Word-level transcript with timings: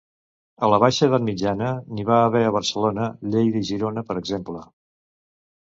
A 0.67 0.67
la 0.73 0.79
Baixa 0.83 1.03
edat 1.09 1.25
mitjana, 1.27 1.67
n'hi 1.97 2.05
va 2.07 2.17
haver 2.29 2.43
a 2.47 2.55
Barcelona, 2.57 3.05
Lleida 3.35 3.63
i 3.63 3.69
Girona, 3.71 4.09
per 4.11 4.21
exemple. 4.23 4.65